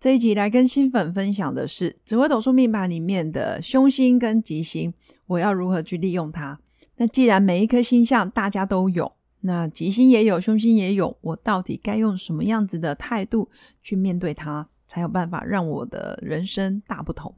[0.00, 4.94] 这一集来跟新粉分享的是紫微斗数命盘里面的凶星跟吉星，
[5.26, 6.56] 我要如何去利用它？
[6.98, 13.48] 那既然每一颗星象大家都有，那吉星也有，凶星也有，我到底该用什么样子的态度
[13.82, 17.34] 去面对它，才有办法让我的人生大不同？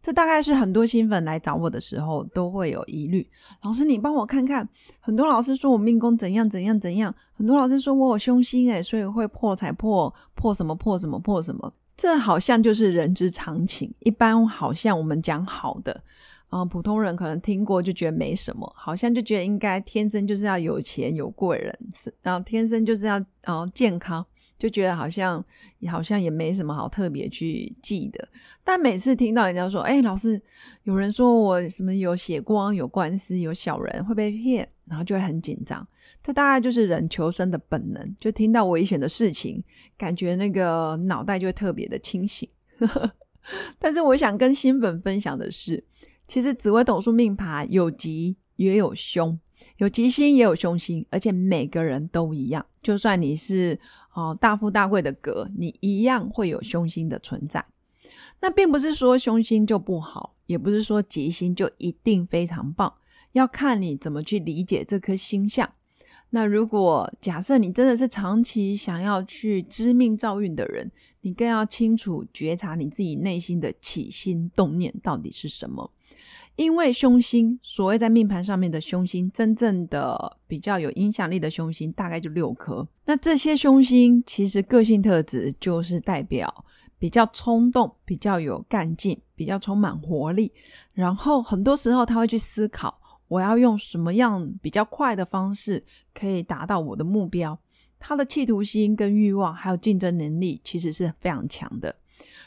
[0.00, 3.28] 这大概是很多新粉来找我的时候都会有疑虑。
[3.64, 4.68] 老师，你帮我看看。
[5.00, 11.74] 很多老师说我命宫怎样怎样怎样，很多老师说我有凶星诶，所以会破财破破什么破什么破什么。
[11.96, 16.02] 这好像就是人之常情，一般好像我们讲好的，
[16.48, 21.78] 啊，普通人可能听过就觉得没什么，好像就觉得应该天生就是要有钱有贵人，
[22.20, 24.24] 然后天生就是要啊健康，
[24.58, 25.42] 就觉得好像
[25.88, 28.28] 好像也没什么好特别去记的。
[28.62, 30.38] 但每次听到人家说，哎，老师，
[30.82, 35.86] 有人说我什么有血光、有官司、有小人会被骗，然后就会很紧张。
[36.26, 39.62] 这大概就是人求生的本能，就听到危险的事情，
[39.96, 42.48] 感觉那个脑袋就会特别的清醒。
[43.78, 45.84] 但是我想跟新粉分享的是，
[46.26, 49.38] 其实紫微斗数命盘有吉也有凶，
[49.76, 52.66] 有吉星也有凶星，而且每个人都一样。
[52.82, 53.78] 就算你是
[54.12, 57.64] 哦大富大贵的格，你一样会有凶星的存在。
[58.40, 62.92] 那并不是说凶星就不好，也不是说吉星就一定非常棒，
[63.30, 65.70] 要看你怎么去理解这颗星象。
[66.30, 75.90] 那如果假设你真的是长期想要去知命造运的人，你更要清楚觉察你自己内心的起心动念到底是什么。
[76.56, 82.86] 因为凶星，所谓在命盘上面的凶星，真正的比较有影响力的凶星大概就六颗。
[83.04, 86.64] 那这些凶星其实个性特质就是代表
[86.98, 90.50] 比较冲动、比较有干劲、比较充满活力，
[90.94, 92.98] 然后很多时候他会去思考。
[93.28, 97.58] 我要用什么样比较快的方式可以达到我的目标？
[97.98, 101.94] 他的企图心、跟欲望还有竞争能力其实是非常强的。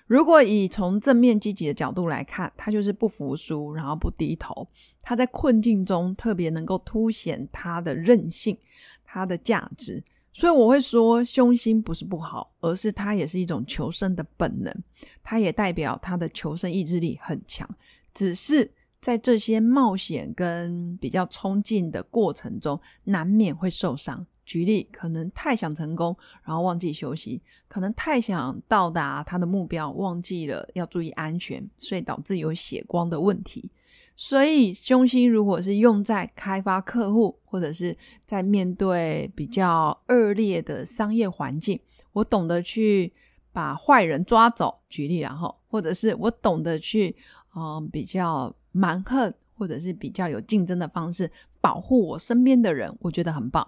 [0.05, 4.67] 如果以从正面积极的角度来看，他就是不服输，然后不低头。
[5.01, 8.57] 他在困境中特别能够凸显他的韧性、
[9.03, 10.01] 他的价值。
[10.31, 14.73] 所以我会说，凶心不是不好，而是他也是一种求生的本能。
[15.23, 17.67] 他也代表他的求生意志力很强，
[18.13, 18.71] 只是。
[19.01, 24.25] 在这些冒险跟比较冲劲的过程中，难免会受伤。
[24.45, 33.69] 举例，可能太想成功，然后忘记休息；可能太想到达他的目标，忘记了要注意安全，所以导致有血光的问题。
[34.15, 37.95] 所以，凶心如果是用在开发客户，或者是
[38.25, 41.79] 在面对比较恶劣的商业环境，
[42.11, 43.13] 我懂得去
[43.53, 44.79] 把坏人抓走。
[44.89, 47.15] 举例，然后或者是我懂得去，
[47.55, 48.53] 嗯，比较。
[48.71, 51.31] 蛮横，或者是比较有竞争的方式
[51.61, 53.67] 保护我身边的人，我觉得很棒。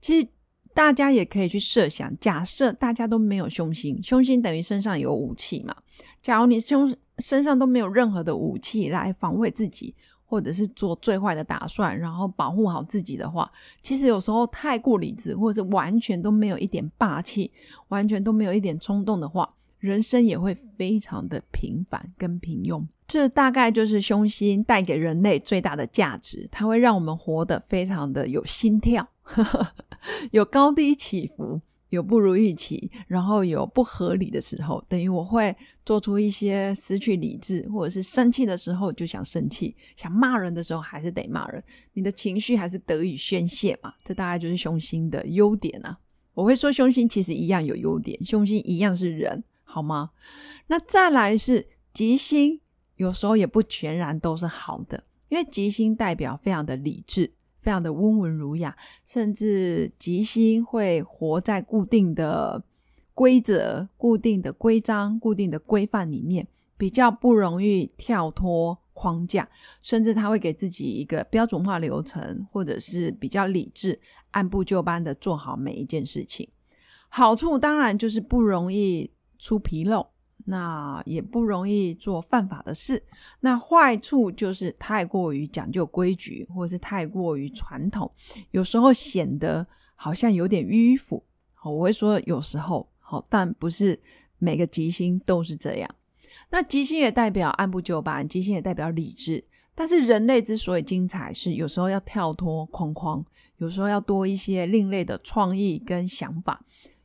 [0.00, 0.26] 其实
[0.74, 5.76] 大家也可以去设想，假设大家都没有凶心，凶心等于身上有武器嘛。
[6.22, 9.94] 假如你胸身上都没有任何的武器来防卫自己，
[10.24, 13.50] 或者是做最坏的打算，然后保护好自己的话，
[13.82, 17.50] 其实有时候太过理智，或者是完全都没有一点霸气，
[17.88, 22.82] 完全都没有一点冲动的话，人生也会非常的平凡跟平庸。
[23.12, 29.06] 这大概就是凶星带给人类最大的价值，它会让我们活得非常的有心跳，
[30.32, 41.62] 有高低起伏，有不如预期，然后有不合理的时候，等于我会做出一些失去理智，或者是生气的时候就想生气，想骂人的时候还是得骂人，
[41.92, 43.92] 你的情绪还是得以宣泄嘛。
[44.02, 45.98] 这大概就是凶星的优点啊。
[46.32, 50.12] 我会说凶星其实一样有优点，凶星一样是人，好吗？
[50.68, 52.61] 那再来是吉星。
[53.02, 62.62] 有时候也不全然都是好的，因为吉星代表非常的理智，非常的温文儒雅，甚至吉星会活在固定的
[63.12, 66.46] 规则、固定的规章、固定的规范里面，
[66.76, 69.48] 比较不容易跳脱框架，
[69.82, 73.98] 甚至他会给自己一个标准化流程，或者是比较理智、
[74.30, 76.48] 按部就班的做好每一件事情。
[77.08, 79.10] 好处当然就是不容易
[79.40, 80.11] 出纰漏。
[80.44, 83.02] 那也不容易做犯法的事。
[83.40, 88.10] 那坏处就是太过于讲究规矩，或者是太过于传统，
[88.50, 91.22] 有时候显得好像有点迂腐。
[91.64, 93.98] 我会说有时候好，但不是
[94.38, 95.94] 每个吉星都是这样。
[96.50, 99.44] 那吉星也代表按部就班，吉星也代表理智。
[99.74, 103.24] 但是人类之所以精彩，是有时候要跳脱框框，
[103.56, 106.62] 有时候要多一些另类的创意跟想法，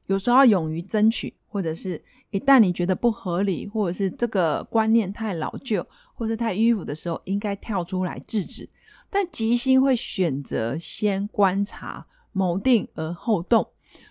[0.08, 2.00] 有时候要勇于争取，或者是
[2.30, 5.84] 一旦你觉得不合理，或者是这个观念太老旧，
[6.14, 8.70] 或者太迂腐的时候，应该跳出来制止。
[9.10, 13.68] 但吉星会选择先观察、谋定而后动，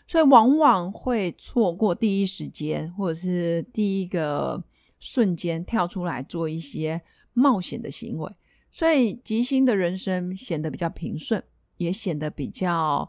[0.09, 4.61] 所以往往会错过第一时间，或者是第一个
[4.99, 7.01] 瞬间跳出来做一些
[7.33, 8.33] 冒险的行为。
[8.73, 11.41] 所以吉星的人生显得比较平顺，
[11.77, 13.09] 也显得比较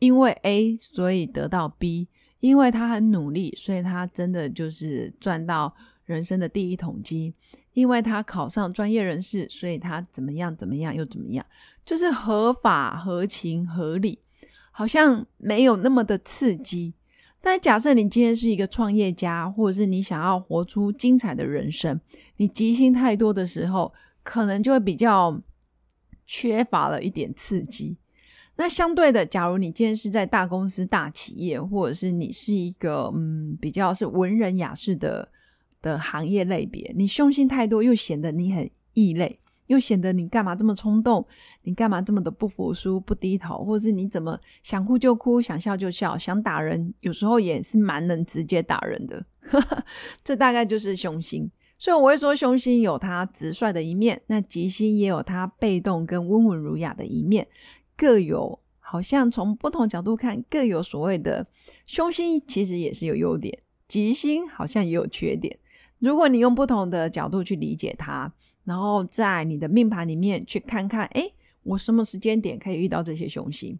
[0.00, 2.08] 因为 A 所以得到 B，
[2.46, 7.32] 因为他很努力，所以他真的就是赚到人生的第一桶金，
[7.72, 11.44] 因为他考上专业人士，所以他怎么样怎么样又怎么样，
[11.84, 14.18] 就是合法合情合理，
[14.70, 16.94] 好像没有那么的刺激。
[17.40, 22.00] 但假设你今天是一个创业家，或者是你想要活出精彩的人生，
[22.36, 23.92] 你吉星太多的时候。
[24.28, 25.40] 可能就会比较
[26.26, 27.96] 缺乏了一点刺激。
[28.56, 35.28] 那相对的，假如你今天是在大公司、大企业，或者是你是一个嗯比较是文人雅士的
[35.82, 41.26] 的行业类别，你凶心太多，又显得你很异类，又显得你干嘛这么冲动？
[41.62, 43.62] 你干嘛这么的不服输、不低头？
[43.64, 49.24] 或者是你怎么想哭就哭，想笑就笑，想打人，有时候也是蛮能直接打人的。
[50.24, 51.50] 这大概就是凶心。
[51.78, 57.46] 所以我会说，凶心有他直率的一面，那吉星也有他被动跟温文儒雅的一面，
[57.96, 61.46] 各有好像从不同角度看，各有所谓的
[61.86, 63.58] 凶星，其实也是有优点，
[63.88, 65.58] 吉星好像也有缺点。
[65.98, 68.30] 如果你用不同的角度去理解它，
[68.64, 71.28] 然后在你的命盘里面去看看，哎，
[71.62, 73.78] 我什么时间点可以遇到这些凶星？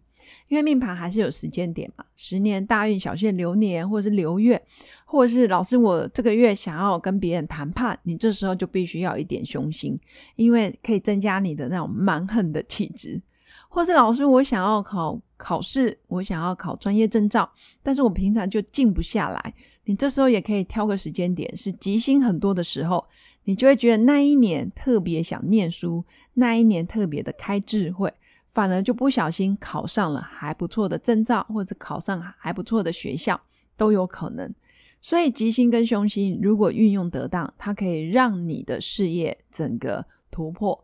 [0.49, 4.61] 因为命盘还是有时间点嘛，十年大运、小限流年，或者是流月，
[5.05, 9.97] 或者是老师我这个月想要跟别人谈判，你这时候就必须要一点凶心，
[10.35, 13.21] 因为可以增加你的那种蛮横的气质。
[13.69, 17.49] 或是老师我想要考考试，我想要考专业证照，
[17.81, 19.53] 但是我平常就静不下来，
[19.85, 23.05] 你这时候也可以挑个时间点，是吉星很多的时候，
[23.43, 28.13] 你就会觉得那一年特别想念书，那一年特别的开智慧。
[28.47, 33.39] 反而就不小心考上了还不错的证照，或者考上还不错的学校
[33.75, 34.51] 都有可能。
[34.99, 40.83] 所以吉星跟凶星如果运用得当，它可以让你的事业整个突破。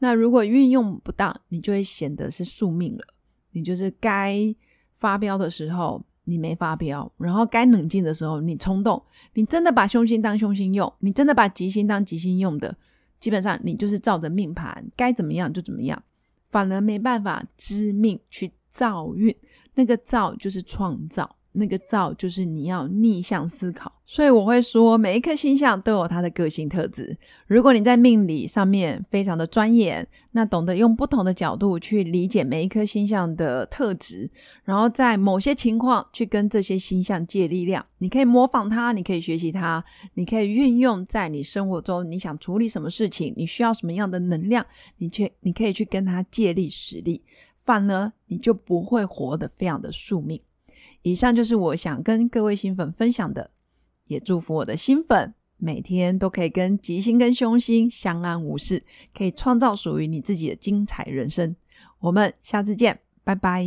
[0.00, 3.04] 那如果运用不当，你就会显得是宿命了。
[3.52, 4.54] 你就是该
[4.94, 9.02] 发飙的时候你没发飙，然后该冷静的时候你冲动。
[9.34, 12.76] 你真的把凶星当凶星用，你真的把吉星当吉星用的，
[13.18, 16.02] 基本上你就是照着命盘该怎么样就怎么样。
[16.46, 19.34] 反而没办法知命去造运，
[19.74, 21.36] 那个造就是创造。
[21.52, 27.16] 那个照就是你要逆向思考，所以我会说每一颗星象都有它的个性特质。
[27.46, 34.30] 如果你在命理上面非常的专业，那懂得用不同的角度去理解每一颗星象的特质，
[34.64, 42.08] 然后在某些情况去跟这些星象借力量，你可以模仿它，你可以学习它，你可以运用在你生活中。
[42.08, 44.64] 你想处理什么事情，你需要什么样的能量，
[44.98, 47.22] 你去你可以去跟它借力使力，
[47.56, 50.40] 反而你就不会活得非常的宿命。
[51.02, 53.50] 以上就是我想跟各位新粉分享的，
[54.06, 58.82] 也祝福我的新粉每天都可以跟吉星跟凶星相安无事，
[59.16, 61.56] 可以创造属于你自己的精彩人生。
[62.00, 63.66] 我们下次见，拜拜。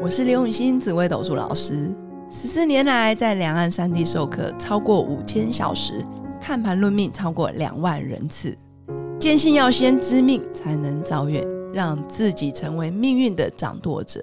[0.00, 1.92] 我是刘永新紫微斗数老师，
[2.30, 6.04] 十四年来在两岸三地授课超过五千小时，
[6.40, 8.56] 看盘论命超过两万人次，
[9.18, 14.22] 坚信要先知命才能造运，让自己成为命运的掌舵者。